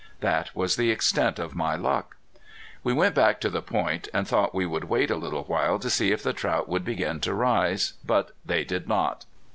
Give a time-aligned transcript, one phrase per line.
[0.21, 2.15] That was the extent of my luck.
[2.83, 5.91] We went back to the point, and thought we would wait a little while to
[5.91, 7.93] see if the trout would begin to rise.
[8.03, 9.25] But they did not.